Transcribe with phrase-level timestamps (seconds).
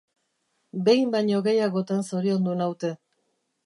[0.87, 2.95] Behin baino gehiagotan zoriondu naute.